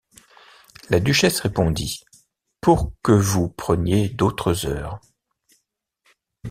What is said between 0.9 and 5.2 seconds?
duchesse répondit:— Pour que vous preniez d’autres heures...